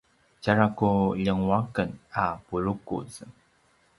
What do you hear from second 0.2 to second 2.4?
tjara ku ljenguaqen a